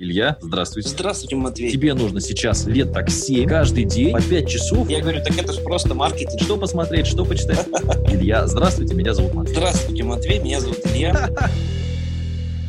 [0.00, 0.90] Илья, здравствуйте.
[0.90, 1.72] Здравствуйте, Матвей.
[1.72, 4.88] Тебе нужно сейчас лет так 7, каждый день, по 5 часов.
[4.88, 6.40] Я говорю, так это же просто маркетинг.
[6.40, 7.66] Что посмотреть, что почитать?
[8.08, 9.56] Илья, здравствуйте, меня зовут Матвей.
[9.56, 11.28] Здравствуйте, Матвей, меня зовут Илья.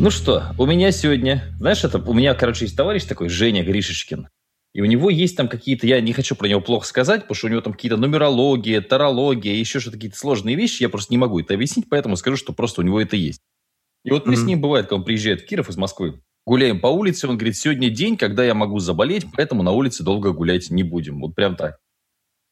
[0.02, 4.30] Ну что, у меня сегодня, знаешь, это у меня, короче, есть товарищ такой, Женя Гришечкин.
[4.74, 7.48] И у него есть там какие-то, я не хочу про него плохо сказать, потому что
[7.48, 11.42] у него там какие-то нумерология, тарология, еще что-то какие-то сложные вещи, я просто не могу
[11.42, 13.42] это объяснить, поэтому скажу, что просто у него это есть.
[14.06, 14.38] И вот мы mm-hmm.
[14.38, 17.58] с ним бывает, когда он приезжает в Киров из Москвы, гуляем по улице, он говорит,
[17.58, 21.22] сегодня день, когда я могу заболеть, поэтому на улице долго гулять не будем.
[21.22, 21.80] Вот прям так.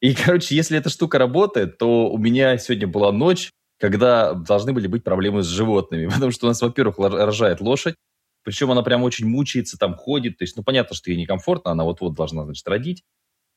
[0.00, 4.86] И, короче, если эта штука работает, то у меня сегодня была ночь, когда должны были
[4.86, 6.06] быть проблемы с животными.
[6.12, 7.96] Потому что у нас, во-первых, рожает лошадь,
[8.44, 10.38] причем она прям очень мучается, там ходит.
[10.38, 13.02] То есть, ну, понятно, что ей некомфортно, она вот-вот должна, значит, родить.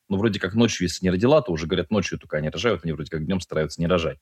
[0.08, 2.92] Но вроде как ночью, если не родила, то уже говорят, ночью только они рожают, они
[2.92, 4.18] вроде как днем стараются не рожать.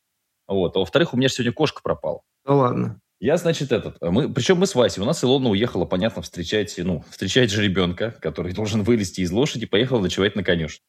[0.46, 0.76] Вот.
[0.76, 2.20] А во-вторых, у меня сегодня кошка пропала.
[2.44, 3.00] Ну ладно.
[3.20, 7.04] Я, значит, этот, мы, причем мы с Васей, у нас Илона уехала, понятно, встречать, ну,
[7.10, 10.80] встречать же ребенка, который должен вылезти из лошади, поехала ночевать на конюшню.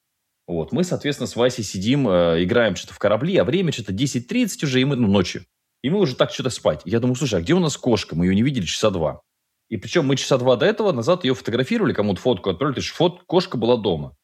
[0.47, 4.63] Вот, мы, соответственно, с Васей сидим, э, играем что-то в корабли, а время что-то 10.30
[4.65, 5.45] уже, и мы, ну, ночью.
[5.83, 6.81] И мы уже так что-то спать.
[6.85, 8.15] Я думаю, слушай, а где у нас кошка?
[8.15, 9.21] Мы ее не видели часа два.
[9.69, 12.91] И причем мы часа два до этого назад ее фотографировали, кому-то фотку отправили, то есть
[12.91, 14.15] фот, кошка была дома.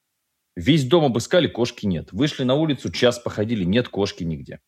[0.56, 2.12] Весь дом обыскали, кошки нет.
[2.12, 4.60] Вышли на улицу, час походили, нет кошки нигде.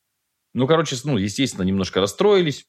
[0.53, 2.65] Ну, короче, ну, естественно, немножко расстроились.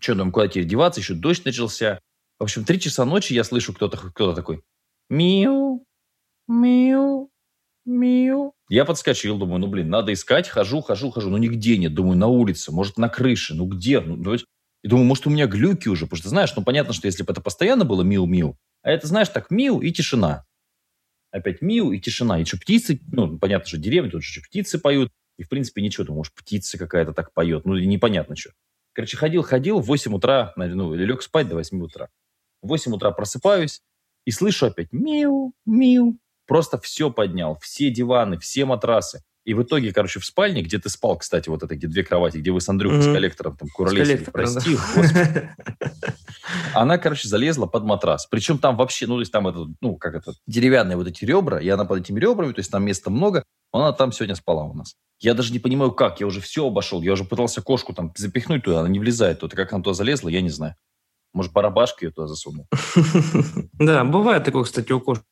[0.00, 1.00] Что там, куда теперь деваться?
[1.00, 2.00] Еще дождь начался.
[2.38, 4.62] В общем, три часа ночи я слышу кто-то кто такой.
[5.08, 5.84] Миу,
[6.48, 7.30] миу,
[7.84, 8.52] миу.
[8.68, 10.48] Я подскочил, думаю, ну, блин, надо искать.
[10.48, 11.30] Хожу, хожу, хожу.
[11.30, 11.94] Ну, нигде нет.
[11.94, 13.54] Думаю, на улице, может, на крыше.
[13.54, 14.00] Ну, где?
[14.00, 14.46] Ну, давайте.
[14.82, 16.06] И думаю, может, у меня глюки уже.
[16.06, 19.28] Потому что, знаешь, ну, понятно, что если бы это постоянно было миу-миу, а это, знаешь,
[19.28, 20.44] так миу и тишина.
[21.30, 22.40] Опять миу и тишина.
[22.40, 25.10] И что, птицы, ну, понятно, что деревья, тут же птицы поют.
[25.38, 26.04] И, в принципе, ничего.
[26.04, 27.64] Думаю, может, птица какая-то так поет.
[27.64, 28.50] Ну, непонятно что.
[28.94, 32.08] Короче, ходил-ходил, в 8 утра, ну, или лег спать до 8 утра.
[32.62, 33.82] В 8 утра просыпаюсь
[34.24, 36.16] и слышу опять миу, миу.
[36.46, 39.22] Просто все поднял, все диваны, все матрасы.
[39.44, 42.38] И в итоге, короче, в спальне, где ты спал, кстати, вот это, где две кровати,
[42.38, 43.10] где вы с Андрюхой mm-hmm.
[43.10, 45.54] с коллектором там куролесили, прости, да.
[46.72, 48.26] Она, короче, залезла под матрас.
[48.26, 51.60] Причем там вообще, ну, то есть там это, ну, как это, деревянные вот эти ребра,
[51.60, 54.72] и она под этими ребрами, то есть там места много, она там сегодня спала у
[54.72, 54.94] нас.
[55.24, 58.62] Я даже не понимаю, как, я уже все обошел, я уже пытался кошку там запихнуть
[58.62, 60.74] туда, она не влезает туда, как она туда залезла, я не знаю.
[61.32, 62.68] Может, барабашка ее туда засунул.
[63.72, 65.24] Да, бывает такое, кстати, у кошек.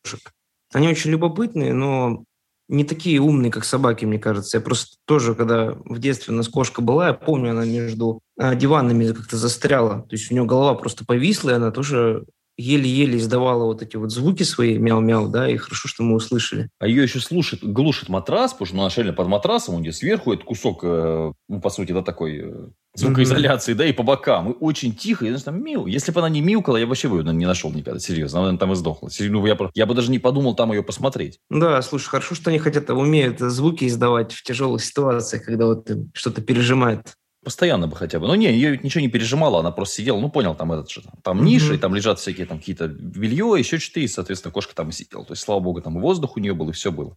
[0.72, 2.25] Они очень любопытные, но
[2.69, 4.56] не такие умные, как собаки, мне кажется.
[4.56, 8.54] Я просто тоже, когда в детстве у нас кошка была, я помню, она между а,
[8.54, 10.02] диванами как-то застряла.
[10.02, 12.25] То есть у нее голова просто повисла, и она тоже
[12.56, 16.68] еле-еле издавала вот эти вот звуки свои, мяу-мяу, да, и хорошо, что мы услышали.
[16.78, 20.44] А ее еще слушает, глушит матрас, потому что ну, начально под матрасом, где сверху этот
[20.44, 23.78] кусок, э, ну, по сути, да, такой э, звукоизоляции, mm-hmm.
[23.78, 24.52] да, и по бокам.
[24.52, 25.86] И очень тихо, и значит, там миу.
[25.86, 28.46] Если бы она не мяукала, я вообще бы ее не нашел никогда, серьезно.
[28.46, 29.08] Она там и сдохла.
[29.19, 31.38] Ну, я, я бы даже не подумал там ее посмотреть.
[31.50, 36.42] Да, слушай, хорошо, что они хотят, умеют звуки издавать в тяжелых ситуациях, когда вот что-то
[36.42, 37.14] пережимает.
[37.44, 38.28] Постоянно бы хотя бы.
[38.28, 41.03] Ну, не, ее ведь ничего не пережимала, она просто сидела, ну, понял, там этот же,
[41.25, 41.44] там mm-hmm.
[41.44, 45.25] ниши, там лежат всякие там какие-то белье, еще что-то, и, соответственно, кошка там и сидела.
[45.25, 47.16] То есть, слава богу, там и воздух у нее был, и все было.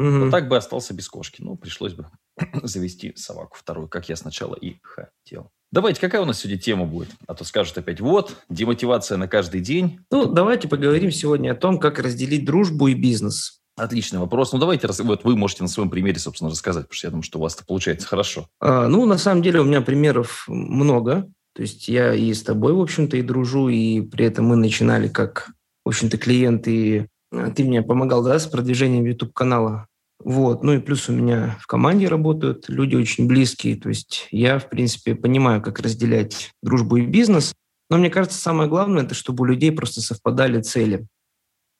[0.00, 0.24] Mm-hmm.
[0.24, 1.42] Вот так бы остался без кошки.
[1.42, 2.06] Ну, пришлось бы
[2.62, 5.50] завести собаку вторую, как я сначала и хотел.
[5.72, 7.10] Давайте, какая у нас сегодня тема будет?
[7.26, 10.00] А то скажут опять, вот, демотивация на каждый день.
[10.10, 13.60] Ну, давайте поговорим сегодня о том, как разделить дружбу и бизнес.
[13.78, 14.52] Отличный вопрос.
[14.52, 17.38] Ну, давайте, вот вы можете на своем примере, собственно, рассказать, потому что я думаю, что
[17.38, 18.48] у вас это получается хорошо.
[18.60, 21.28] А, ну, на самом деле у меня примеров много.
[21.54, 25.08] То есть я и с тобой, в общем-то, и дружу, и при этом мы начинали
[25.08, 25.50] как,
[25.84, 29.86] в общем-то, клиенты, и а, ты мне помогал, да, с продвижением YouTube-канала.
[30.22, 30.64] Вот.
[30.64, 33.76] Ну и плюс у меня в команде работают люди очень близкие.
[33.76, 37.54] То есть я, в принципе, понимаю, как разделять дружбу и бизнес.
[37.90, 41.06] Но мне кажется, самое главное, это чтобы у людей просто совпадали цели.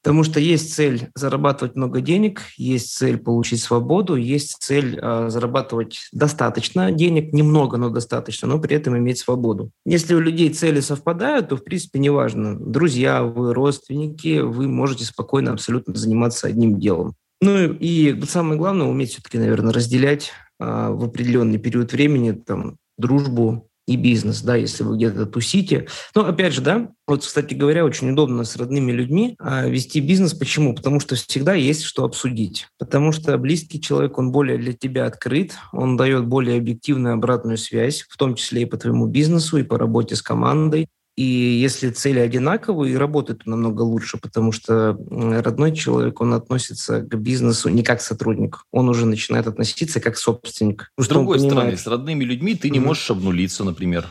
[0.01, 6.07] Потому что есть цель зарабатывать много денег, есть цель получить свободу, есть цель э, зарабатывать
[6.13, 9.71] достаточно денег, немного, но достаточно, но при этом иметь свободу.
[9.85, 15.51] Если у людей цели совпадают, то, в принципе, неважно, друзья вы, родственники, вы можете спокойно
[15.51, 17.15] абсолютно заниматься одним делом.
[17.41, 23.68] Ну и самое главное, уметь все-таки, наверное, разделять э, в определенный период времени там, дружбу
[23.89, 25.87] и бизнес, да, если вы где-то тусите.
[26.15, 30.33] Но опять же, да, вот, кстати говоря, очень удобно с родными людьми а, вести бизнес.
[30.33, 30.75] Почему?
[30.75, 32.67] Потому что всегда есть что обсудить.
[32.77, 38.05] Потому что близкий человек, он более для тебя открыт, он дает более объективную обратную связь,
[38.07, 40.87] в том числе и по твоему бизнесу, и по работе с командой.
[41.19, 47.67] И если цели одинаковые, работает намного лучше, потому что родной человек, он относится к бизнесу
[47.67, 50.93] не как сотрудник, он уже начинает относиться как собственник.
[50.97, 54.07] С другой стороны, с родными людьми ты не можешь обнулиться, например.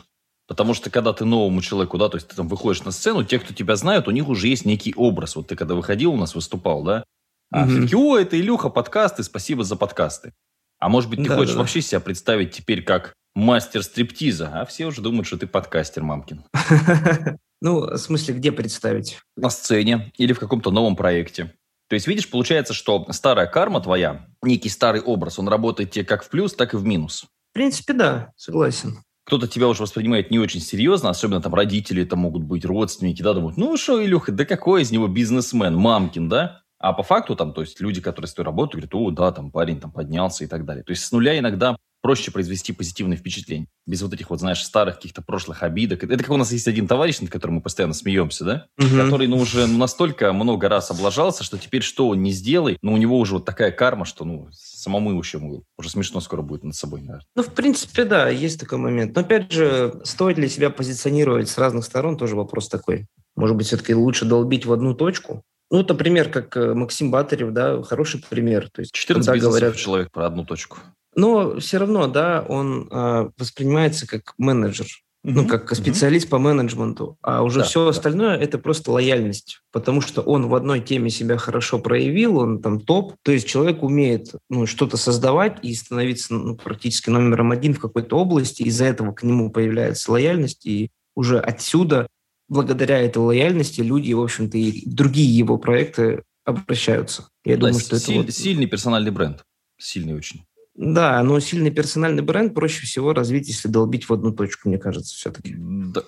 [0.47, 3.39] Потому что когда ты новому человеку, да, то есть ты там выходишь на сцену, те,
[3.39, 5.35] кто тебя знают, у них уже есть некий образ.
[5.35, 7.05] Вот ты когда выходил у нас, выступал, да,
[7.51, 7.71] а mm-hmm.
[7.71, 10.35] все-таки, о, это Илюха, подкасты, спасибо за подкасты.
[10.79, 14.67] А может быть, ты да, хочешь да, вообще себя представить теперь как мастер стриптиза, а
[14.67, 16.45] все уже думают, что ты подкастер, мамкин.
[17.61, 19.19] Ну, в смысле, где представить?
[19.37, 21.55] На сцене или в каком-то новом проекте.
[21.89, 26.23] То есть, видишь, получается, что старая карма твоя, некий старый образ, он работает тебе как
[26.23, 27.27] в плюс, так и в минус.
[27.51, 28.99] В принципе, да, согласен.
[29.25, 33.35] Кто-то тебя уже воспринимает не очень серьезно, особенно там родители, это могут быть родственники, да,
[33.35, 36.63] думают, ну что, Илюха, да какой из него бизнесмен, мамкин, да?
[36.79, 39.51] А по факту там, то есть люди, которые с тобой работают, говорят, о, да, там
[39.51, 40.85] парень там поднялся и так далее.
[40.85, 43.69] То есть с нуля иногда проще произвести позитивное впечатление.
[43.87, 46.05] Без вот этих вот, знаешь, старых каких-то прошлых обидок.
[46.05, 48.67] Это как у нас есть один товарищ, над которым мы постоянно смеемся, да?
[48.79, 48.97] Угу.
[48.97, 52.93] Который, ну, уже ну, настолько много раз облажался, что теперь что он не сделай, но
[52.93, 55.39] у него уже вот такая карма, что, ну, самому еще
[55.77, 57.27] уже смешно скоро будет над собой, наверное.
[57.35, 59.15] Ну, в принципе, да, есть такой момент.
[59.15, 63.07] Но, опять же, стоит ли себя позиционировать с разных сторон, тоже вопрос такой.
[63.37, 67.53] Может быть, все-таки лучше долбить в одну точку, ну, это пример, как э, Максим Батарев,
[67.53, 68.71] да, хороший пример.
[68.71, 70.79] То есть, 14 бизнесов говорят, человек про одну точку.
[71.19, 75.33] Но все равно, да, он э, воспринимается как менеджер, mm-hmm.
[75.33, 76.31] ну, как специалист mm-hmm.
[76.31, 77.19] по менеджменту.
[77.23, 77.91] А уже да, все да.
[77.91, 79.61] остальное– это просто лояльность.
[79.73, 83.15] Потому что он в одной теме себя хорошо проявил, он там топ.
[83.25, 88.17] То есть человек умеет ну, что-то создавать и становиться ну, практически номером один в какой-то
[88.17, 88.63] области.
[88.63, 92.07] Из-за этого к нему появляется лояльность, и уже отсюда
[92.49, 97.29] благодаря этой лояльности люди, в общем-то, и другие его проекты обращаются.
[97.45, 98.35] Я да, думаю, что силь, это вот...
[98.37, 99.43] сильный персональный бренд.
[99.79, 100.45] Сильный очень.
[100.79, 105.13] Да, но сильный персональный бренд проще всего развить, если долбить в одну точку, мне кажется,
[105.17, 105.57] все-таки.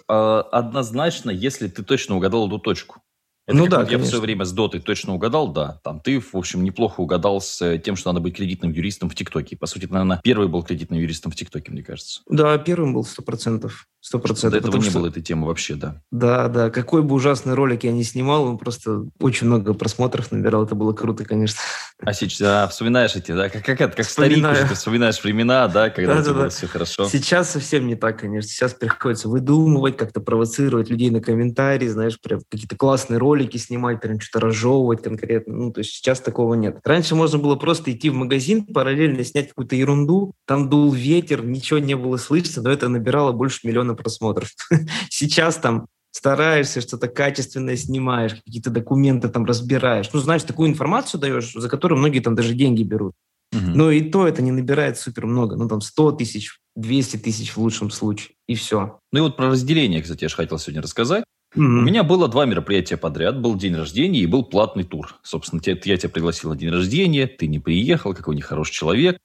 [0.07, 3.03] А, однозначно, если ты точно угадал эту точку.
[3.47, 5.81] Это ну да, я в свое время с Дотой точно угадал, да.
[5.83, 9.17] Там ты, в общем, неплохо угадал с э, тем, что надо быть кредитным юристом в
[9.17, 9.57] ТикТоке.
[9.57, 12.23] По сути, наверное, первый был кредитным юристом в ТикТоке, мне кажется.
[12.29, 13.89] Да, первым был сто процентов.
[14.01, 14.63] Сто процентов.
[14.63, 14.99] До этого не что...
[14.99, 16.01] было этой темы вообще, да.
[16.11, 16.71] Да, да.
[16.71, 20.65] Какой бы ужасный ролик я не снимал, он просто очень много просмотров набирал.
[20.65, 21.61] Это было круто, конечно.
[22.03, 23.51] А сейчас а, вспоминаешь эти, да?
[23.51, 26.49] Как, как, как, как старик ты вспоминаешь времена, да, когда да, да, было да.
[26.49, 27.07] все хорошо.
[27.09, 28.49] Сейчас совсем не так, конечно.
[28.49, 34.19] Сейчас приходится выдумывать, как-то провоцировать людей на комментарии, знаешь, прям какие-то классные ролики снимать, прям
[34.19, 35.55] что-то разжевывать конкретно.
[35.55, 36.79] Ну, то есть сейчас такого нет.
[36.85, 41.81] Раньше можно было просто идти в магазин, параллельно снять какую-то ерунду, там дул ветер, ничего
[41.81, 44.51] не было слышно, но это набирало больше миллиона просмотров.
[45.11, 50.11] Сейчас там стараешься, что-то качественное снимаешь, какие-то документы там разбираешь.
[50.13, 53.15] Ну, знаешь, такую информацию даешь, за которую многие там даже деньги берут.
[53.53, 53.71] Угу.
[53.75, 55.57] Но и то это не набирает супер много.
[55.57, 58.99] Ну, там 100 тысяч, 200 тысяч в лучшем случае, и все.
[59.13, 61.25] Ну и вот про разделение, кстати, я же хотел сегодня рассказать.
[61.57, 61.61] Mm-hmm.
[61.61, 63.41] У меня было два мероприятия подряд.
[63.41, 65.17] Был день рождения и был платный тур.
[65.23, 69.19] Собственно, я тебя пригласил на день рождения, ты не приехал, какой нехороший человек.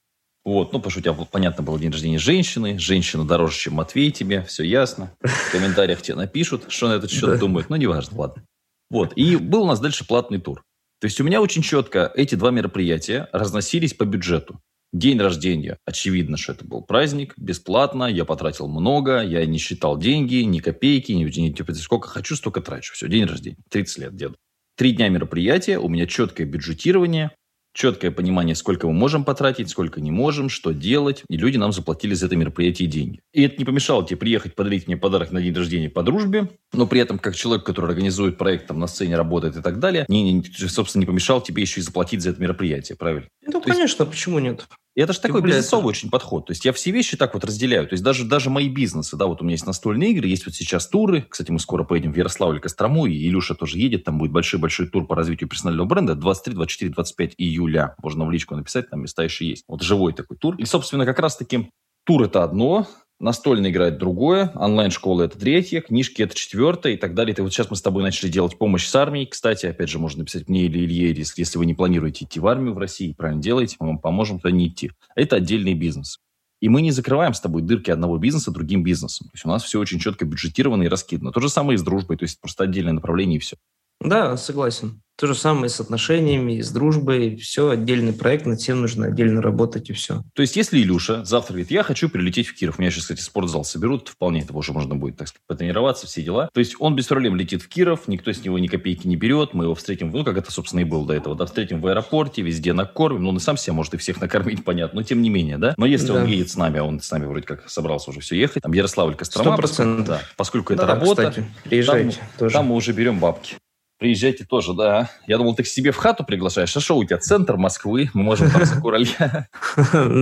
[0.46, 2.78] Вот, ну, потому что у тебя, понятно, был день рождения женщины.
[2.78, 5.12] Женщина дороже, чем Матвей тебе, все ясно.
[5.20, 7.68] В комментариях тебе напишут, что на этот счет думают.
[7.68, 8.44] Ну, неважно, ладно.
[8.88, 10.62] Вот, и был у нас дальше платный тур.
[11.00, 14.60] То есть у меня очень четко эти два мероприятия разносились по бюджету.
[14.92, 15.78] День рождения.
[15.84, 17.34] Очевидно, что это был праздник.
[17.36, 18.04] Бесплатно.
[18.04, 19.22] Я потратил много.
[19.22, 22.94] Я не считал деньги, ни копейки, ни, ни типа, сколько хочу, столько трачу.
[22.94, 23.58] Все, день рождения.
[23.68, 24.36] 30 лет деду.
[24.76, 25.80] Три дня мероприятия.
[25.80, 27.32] У меня четкое бюджетирование
[27.76, 31.22] четкое понимание, сколько мы можем потратить, сколько не можем, что делать.
[31.28, 33.20] И люди нам заплатили за это мероприятие деньги.
[33.32, 36.86] И это не помешало тебе приехать подарить мне подарок на день рождения по дружбе, но
[36.86, 40.32] при этом, как человек, который организует проект, там на сцене работает и так далее, не,
[40.32, 43.28] не, собственно, не помешал тебе еще и заплатить за это мероприятие, правильно?
[43.44, 44.10] Ну, То конечно, есть...
[44.10, 44.66] почему нет?
[44.96, 46.46] И это же такой бизнесовый очень подход.
[46.46, 47.86] То есть я все вещи так вот разделяю.
[47.86, 50.54] То есть даже, даже мои бизнесы, да, вот у меня есть настольные игры, есть вот
[50.54, 51.26] сейчас туры.
[51.28, 54.04] Кстати, мы скоро поедем в Ярославль, Кострому, и Илюша тоже едет.
[54.04, 56.14] Там будет большой-большой тур по развитию персонального бренда.
[56.14, 57.94] 23, 24, 25 июля.
[58.02, 59.64] Можно в личку написать, там места еще есть.
[59.68, 60.56] Вот живой такой тур.
[60.56, 61.70] И, собственно, как раз-таки
[62.06, 62.86] тур это одно,
[63.18, 67.34] Настольная игра– это другое, онлайн-школа– это третье, книжки– это четвертое и так далее.
[67.36, 69.24] И вот сейчас мы с тобой начали делать помощь с армией.
[69.24, 72.46] Кстати, опять же, можно написать мне или Илье, если, если вы не планируете идти в
[72.46, 74.90] армию в России, правильно делаете, мы вам поможем туда не идти.
[75.14, 76.18] Это отдельный бизнес.
[76.60, 79.28] И мы не закрываем с тобой дырки одного бизнеса другим бизнесом.
[79.28, 81.32] То есть у нас все очень четко бюджетировано и раскидано.
[81.32, 83.56] То же самое и с дружбой, то есть просто отдельное направление и все.
[84.00, 85.00] Да, согласен.
[85.18, 87.36] То же самое с отношениями, с дружбой.
[87.36, 90.22] Все отдельный проект, над всем нужно отдельно работать и все.
[90.34, 93.64] То есть, если Илюша завтра говорит, я хочу прилететь в Киров, меня сейчас, кстати, спортзал
[93.64, 96.50] соберут, вполне этого уже можно будет, так сказать, потренироваться, все дела.
[96.52, 99.54] То есть, он без проблем летит в Киров, никто с него ни копейки не берет,
[99.54, 102.42] мы его встретим, ну, как это, собственно, и было до этого, да, встретим в аэропорте,
[102.42, 105.30] везде накормим, ну, он и сам себя может и всех накормить, понятно, но тем не
[105.30, 105.72] менее, да.
[105.78, 106.16] Но если да.
[106.16, 108.72] он едет с нами, а он с нами вроде как собрался уже все ехать, там,
[108.74, 112.52] Ярославль, Кострома, поскольку, да, поскольку да, это работа, кстати, приезжайте там, тоже.
[112.52, 113.56] там мы уже берем бабки.
[113.98, 115.10] Приезжайте тоже, да.
[115.26, 116.76] Я думал, ты к себе в хату приглашаешь.
[116.76, 117.16] А что у тебя?
[117.16, 118.10] Центр Москвы.
[118.12, 119.48] Мы можем там за Куралья.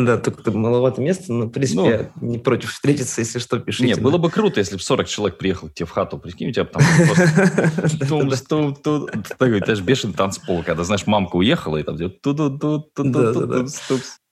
[0.05, 2.29] Да, только маловато места, но, в принципе, ну.
[2.29, 3.87] не против встретиться, если что, пишите.
[3.87, 6.19] Не, было бы круто, если бы 40 человек приехал к тебе в хату.
[6.19, 6.83] Прикинь, у тебя там
[8.09, 8.75] просто...
[9.39, 12.21] Такой, это же бешеный танцпол, когда, знаешь, мамка уехала, и там делает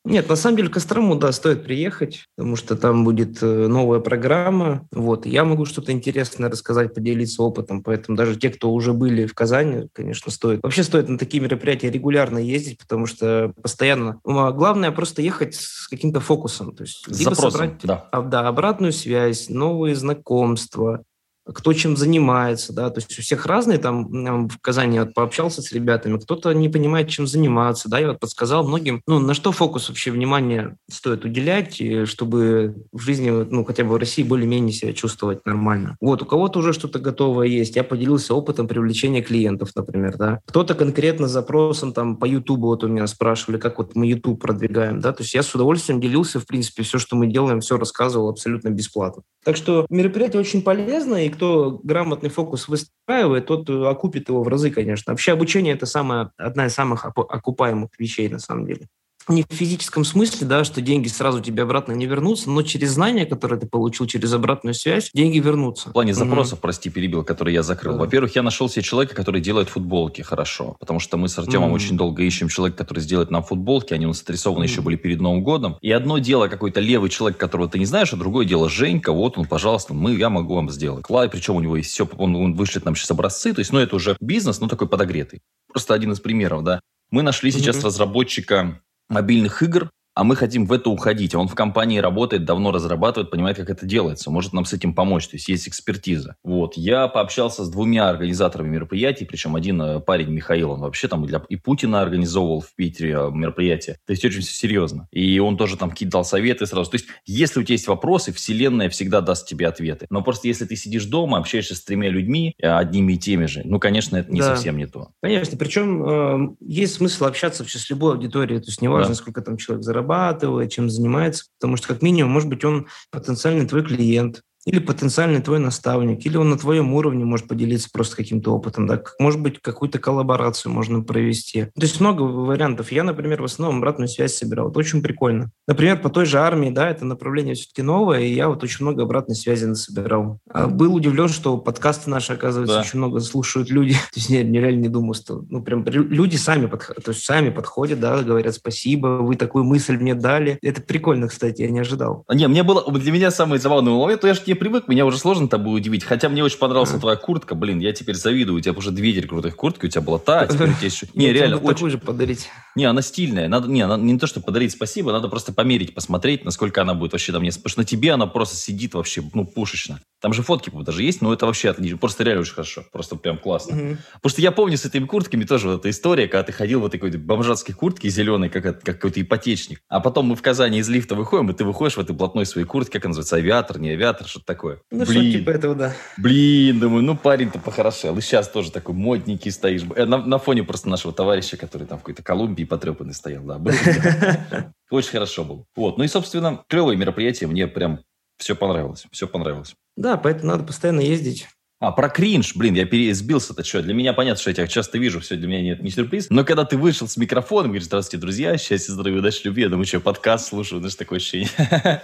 [0.04, 4.00] нет, на самом деле в Кострому, да, стоит приехать, потому что там будет э, новая
[4.00, 4.88] программа.
[4.90, 9.34] Вот, я могу что-то интересное рассказать, поделиться опытом, поэтому даже те, кто уже были в
[9.34, 10.60] Казани, конечно, стоит.
[10.64, 14.20] Вообще стоит на такие мероприятия регулярно ездить, потому что постоянно...
[14.24, 16.74] Ну, а главное просто ехать с каким-то фокусом.
[16.74, 18.08] То есть либо Запросом, собрать да.
[18.12, 21.04] Да, обратную связь, новые знакомства,
[21.44, 25.72] кто чем занимается, да, то есть у всех разные, там в Казани вот пообщался с
[25.72, 29.88] ребятами, кто-то не понимает, чем заниматься, да, я вот подсказал многим, ну, на что фокус
[29.88, 35.44] вообще внимания стоит уделять, чтобы в жизни, ну, хотя бы в России более-менее себя чувствовать
[35.44, 35.96] нормально.
[36.00, 40.74] Вот, у кого-то уже что-то готовое есть, я поделился опытом привлечения клиентов, например, да, кто-то
[40.74, 45.12] конкретно запросом там по YouTube, вот у меня спрашивали, как вот мы YouTube продвигаем, да,
[45.12, 48.68] то есть я с удовольствием делился, в принципе, все, что мы делаем, все рассказывал абсолютно
[48.68, 49.22] бесплатно.
[49.44, 54.48] Так что мероприятие очень полезное, и кто грамотный фокус выстраивает, тот э, окупит его в
[54.48, 55.12] разы, конечно.
[55.12, 58.88] Вообще обучение– это самая, одна из самых окупаемых вещей на самом деле
[59.28, 63.26] не в физическом смысле, да, что деньги сразу тебе обратно не вернутся, но через знания,
[63.26, 65.90] которые ты получил, через обратную связь, деньги вернутся.
[65.90, 66.62] В плане запросов, mm-hmm.
[66.62, 67.94] прости, перебил, который я закрыл.
[67.94, 68.00] Да.
[68.00, 71.74] Во-первых, я нашел себе человека, который делает футболки хорошо, потому что мы с Артемом mm-hmm.
[71.74, 74.68] очень долго ищем человека, который сделает нам футболки, они у нас отрисованы mm-hmm.
[74.68, 75.76] еще были перед Новым годом.
[75.80, 79.38] И одно дело какой-то левый человек, которого ты не знаешь, а другое дело Женька, вот
[79.38, 81.04] он, пожалуйста, мы, я могу вам сделать.
[81.04, 83.78] Клай, причем у него есть все, он, он вышлет нам сейчас образцы, то есть, ну,
[83.78, 85.40] это уже бизнес, но такой подогретый.
[85.68, 86.80] Просто один из примеров, да.
[87.10, 87.86] Мы нашли сейчас mm-hmm.
[87.86, 88.80] разработчика
[89.12, 91.34] мобильных игр, а мы хотим в это уходить.
[91.34, 94.94] А он в компании работает, давно разрабатывает, понимает, как это делается, может нам с этим
[94.94, 96.36] помочь, то есть есть экспертиза.
[96.42, 96.76] Вот.
[96.76, 101.42] Я пообщался с двумя организаторами мероприятий, причем один э, парень, Михаил, он вообще там для
[101.48, 103.98] и Путина организовывал в Питере э, мероприятие.
[104.06, 105.08] То есть очень все серьезно.
[105.10, 106.90] И он тоже там какие-то дал советы сразу.
[106.90, 110.06] То есть если у тебя есть вопросы, вселенная всегда даст тебе ответы.
[110.10, 113.62] Но просто если ты сидишь дома, общаешься с тремя людьми, э, одними и теми же,
[113.64, 114.54] ну, конечно, это не да.
[114.54, 115.10] совсем не то.
[115.22, 119.14] Конечно, причем э, есть смысл общаться вообще с любой аудиторией, то есть неважно, да.
[119.14, 123.66] сколько там человек зарабатывает, зарабатывает, чем занимается, потому что как минимум, может быть, он потенциальный
[123.66, 128.54] твой клиент, или потенциальный твой наставник, или он на твоем уровне может поделиться просто каким-то
[128.54, 131.64] опытом, да, может быть, какую-то коллаборацию можно провести.
[131.64, 132.92] То есть много вариантов.
[132.92, 134.70] Я, например, в основном обратную связь собирал.
[134.70, 135.50] Это очень прикольно.
[135.66, 139.02] Например, по той же армии, да, это направление все-таки новое, и я вот очень много
[139.02, 140.40] обратной связи насобирал.
[140.50, 142.80] А был удивлен, что подкасты наши, оказывается, да.
[142.80, 143.92] очень много слушают люди.
[144.12, 147.50] То есть я реально не думал, что, ну, прям люди сами, подходят, то есть сами
[147.50, 150.58] подходят, да, говорят спасибо, вы такую мысль мне дали.
[150.62, 152.24] Это прикольно, кстати, я не ожидал.
[152.32, 155.48] Не, мне было, для меня самый забавный момент, я же не привык, меня уже сложно
[155.48, 156.04] тобой удивить.
[156.04, 157.54] Хотя мне очень понравилась твоя куртка.
[157.54, 158.58] Блин, я теперь завидую.
[158.58, 161.06] У тебя уже две крутых куртки, у тебя была та, а теперь у тебя еще...
[161.14, 161.68] Не, реально, очень...
[161.68, 162.48] такую же подарить.
[162.74, 163.48] Не, она стильная.
[163.48, 167.12] Надо, не, она, не то, что подарить спасибо, надо просто померить, посмотреть, насколько она будет
[167.12, 167.44] вообще там...
[167.44, 170.00] Потому что на тебе она просто сидит вообще, ну, пушечно.
[170.20, 171.98] Там же фотки даже есть, но это вообще отлично.
[171.98, 172.84] Просто реально очень хорошо.
[172.92, 173.76] Просто прям классно.
[173.76, 173.96] Угу.
[174.14, 176.86] Потому что я помню с этими куртками тоже вот эта история, когда ты ходил в
[176.86, 179.80] этой какой-то бомжатской куртке зеленой, как, как какой-то ипотечник.
[179.88, 182.66] А потом мы в Казани из лифта выходим, и ты выходишь в этой блатной своей
[182.66, 184.80] куртке, как она называется, авиатор, не авиатор, что-то такое.
[184.90, 185.30] Ну, Блин.
[185.30, 185.94] что типа этого, да.
[186.16, 188.16] Блин, думаю, ну парень-то похорошел.
[188.18, 189.82] И сейчас тоже такой модненький стоишь.
[189.94, 193.60] Э, на, на фоне просто нашего товарища, который там в какой-то Колумбии потрепанный стоял, да.
[194.92, 195.66] Очень хорошо был.
[195.74, 195.96] Вот.
[195.96, 197.48] Ну и, собственно, клевое мероприятие.
[197.48, 198.00] Мне прям
[198.36, 199.06] все понравилось.
[199.10, 199.74] Все понравилось.
[199.96, 201.48] Да, поэтому надо постоянно ездить.
[201.80, 203.82] А, про кринж, блин, я пересбился-то что?
[203.82, 206.28] Для меня понятно, что я тебя часто вижу, все для меня нет, не сюрприз.
[206.30, 209.86] Но когда ты вышел с микрофоном, говоришь, здравствуйте, друзья, счастья, здоровья, удачи, любви, я думаю,
[209.86, 211.48] что, подкаст слушаю, знаешь, такое ощущение.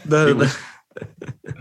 [0.04, 0.48] Да, да.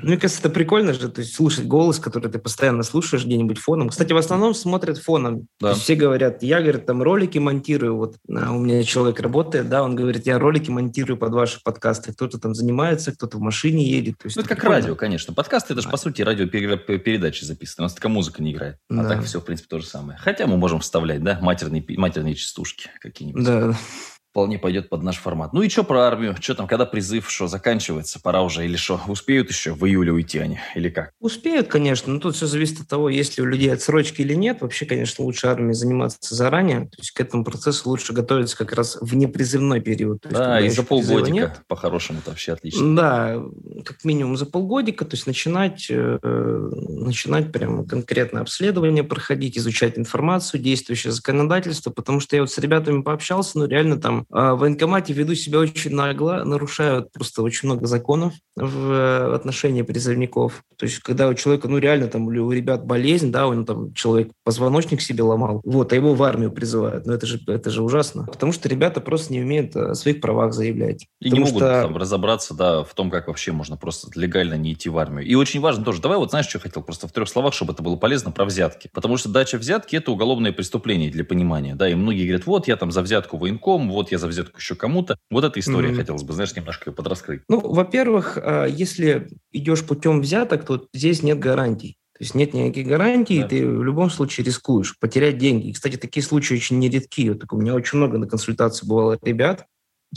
[0.03, 3.89] Мне кажется, это прикольно же, то есть слушать голос, который ты постоянно слушаешь где-нибудь фоном.
[3.89, 5.47] Кстати, в основном смотрят фоном.
[5.59, 5.73] Да.
[5.73, 9.95] все говорят, я, говорит, там ролики монтирую, вот а у меня человек работает, да, он
[9.95, 12.13] говорит, я ролики монтирую под ваши подкасты.
[12.13, 14.17] Кто-то там занимается, кто-то в машине едет.
[14.19, 14.81] То есть ну, это как прикольно.
[14.81, 15.33] радио, конечно.
[15.33, 17.83] Подкасты, это же, по сути, радиопередачи записаны.
[17.83, 18.77] У нас такая музыка не играет.
[18.89, 19.09] А да.
[19.09, 20.17] так все, в принципе, то же самое.
[20.19, 23.43] Хотя мы можем вставлять, да, матерные, матерные частушки какие-нибудь.
[23.43, 23.75] Да
[24.37, 25.51] вполне пойдет под наш формат.
[25.51, 26.35] Ну и что про армию?
[26.39, 28.19] Что там, когда призыв, что заканчивается?
[28.21, 29.01] Пора уже или что?
[29.07, 30.59] Успеют еще в июле уйти они?
[30.75, 31.09] Или как?
[31.19, 32.13] Успеют, конечно.
[32.13, 34.61] Но тут все зависит от того, есть ли у людей отсрочки или нет.
[34.61, 36.81] Вообще, конечно, лучше армии заниматься заранее.
[36.81, 40.21] То есть к этому процессу лучше готовиться как раз в непризывной период.
[40.21, 42.95] То есть, да, и за полгодика по-хорошему-то вообще отлично.
[42.95, 43.41] Да,
[43.85, 45.03] как минимум за полгодика.
[45.03, 51.89] То есть начинать, э, начинать прямо конкретное обследование проходить, изучать информацию, действующее законодательство.
[51.89, 55.95] Потому что я вот с ребятами пообщался, ну реально там в военкомате ведут себя очень
[55.95, 60.63] нагло, нарушают просто очень много законов в э, отношении призывников.
[60.77, 64.31] То есть, когда у человека, ну, реально, там, у ребят болезнь, да, он там, человек
[64.43, 67.05] позвоночник себе ломал, вот, а его в армию призывают.
[67.05, 68.23] Ну, это же, это же ужасно.
[68.25, 71.05] Потому что ребята просто не умеют о своих правах заявлять.
[71.21, 71.81] И не могут что...
[71.83, 75.25] там, разобраться, да, в том, как вообще можно просто легально не идти в армию.
[75.25, 77.83] И очень важно тоже, давай вот знаешь, что хотел просто в трех словах, чтобы это
[77.83, 78.89] было полезно, про взятки.
[78.91, 82.75] Потому что дача взятки– это уголовное преступление для понимания, да, и многие говорят, вот я
[82.75, 85.17] там за взятку военком, вот я за взятку еще кому-то.
[85.29, 85.95] Вот эта история mm-hmm.
[85.95, 87.41] хотелось бы, знаешь, немножко подраскрыть.
[87.47, 91.97] Ну, во-первых, а, если идешь путем взяток, то здесь нет гарантий.
[92.17, 93.45] То есть нет никаких гарантий, да.
[93.45, 95.67] и ты в любом случае рискуешь потерять деньги.
[95.67, 97.29] И, кстати, такие случаи очень нередки.
[97.29, 99.67] Вот, у меня очень много на консультации бывало ребят,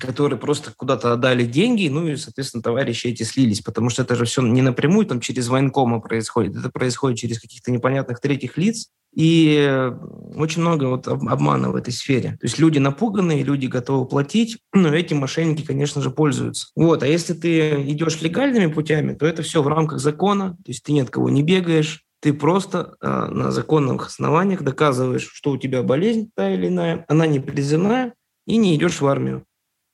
[0.01, 4.25] которые просто куда-то отдали деньги, ну и, соответственно, товарищи эти слились, потому что это же
[4.25, 9.91] все не напрямую там через военкома происходит, это происходит через каких-то непонятных третьих лиц, и
[10.37, 12.37] очень много вот обмана в этой сфере.
[12.41, 16.69] То есть люди напуганные, люди готовы платить, но эти мошенники, конечно же, пользуются.
[16.77, 17.03] Вот.
[17.03, 20.93] А если ты идешь легальными путями, то это все в рамках закона, то есть ты
[20.93, 25.83] ни от кого не бегаешь, ты просто э, на законных основаниях доказываешь, что у тебя
[25.83, 28.13] болезнь та или иная, она не призывная,
[28.47, 29.45] и не идешь в армию.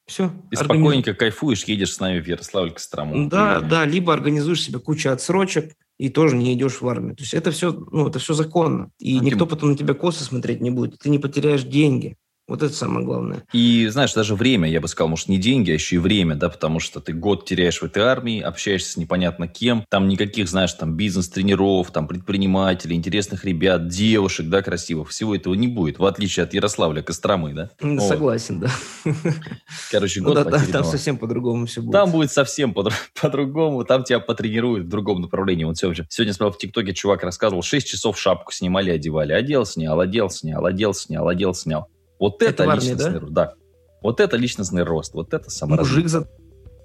[0.06, 0.32] Все.
[0.52, 3.28] И спокойненько кайфуешь, едешь с нами в Ярославль Кострому.
[3.28, 7.16] Да, да, либо организуешь себе кучу отсрочек, и тоже не идешь в армию.
[7.16, 8.90] То есть это все, ну, это все законно.
[8.98, 10.98] И а никто потом на тебя косо смотреть не будет.
[10.98, 12.16] Ты не потеряешь деньги.
[12.48, 13.42] Вот это самое главное.
[13.52, 16.48] И, знаешь, даже время, я бы сказал, может, не деньги, а еще и время, да,
[16.48, 20.72] потому что ты год теряешь в этой армии, общаешься с непонятно кем, там никаких, знаешь,
[20.74, 26.44] там бизнес-тренеров, там предпринимателей, интересных ребят, девушек, да, красивых, всего этого не будет, в отличие
[26.44, 27.70] от Ярославля, Костромы, да?
[27.80, 28.70] Ну, согласен, да.
[29.90, 31.92] Короче, год ну, да, Там совсем по-другому все будет.
[31.94, 35.64] Там будет совсем по-другому, там тебя потренируют в другом направлении.
[35.64, 39.98] Вот все, сегодня смотрел в ТикТоке, чувак рассказывал, 6 часов шапку снимали, одевали, одел, снял,
[39.98, 41.88] одел, снял, одел, снял, одел, снял.
[42.18, 43.20] Вот это, это личностный армии, да?
[43.20, 43.32] рост.
[43.32, 43.54] Да.
[44.02, 45.14] Вот это личностный рост.
[45.14, 46.02] Вот это саморазвитие.
[46.02, 46.28] Мужик за...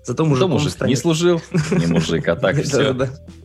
[0.03, 0.89] Зато мужик, мужик станет.
[0.89, 2.95] не служил, не мужик, а так все.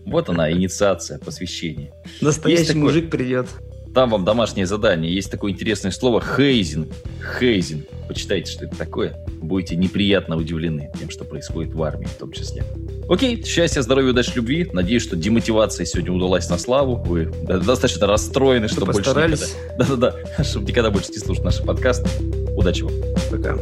[0.07, 1.93] Вот она, инициация, посвящение.
[2.23, 3.49] Настоящий мужик придет.
[3.97, 5.11] Там вам домашнее задание.
[5.11, 6.93] Есть такое интересное слово хейзинг.
[7.39, 7.87] Хейзинг.
[8.07, 9.17] Почитайте, что это такое.
[9.41, 12.63] Будете неприятно удивлены тем, что происходит в армии в том числе.
[13.09, 14.69] Окей, счастья, здоровья, удачи, любви.
[14.71, 16.97] Надеюсь, что демотивация сегодня удалась на славу.
[16.97, 19.37] Вы достаточно расстроены, что больше никогда...
[19.79, 22.07] Да-да-да, чтобы никогда больше не слушать наши подкасты.
[22.55, 22.93] Удачи вам.
[23.31, 23.57] Пока.